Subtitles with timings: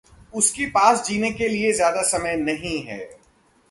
[0.33, 2.99] उसके पास जीने के लिए ज़्यादा समय नहीं है।